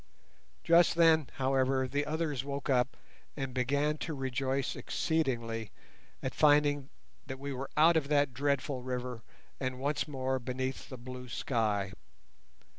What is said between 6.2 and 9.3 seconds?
at finding that we were out of that dreadful river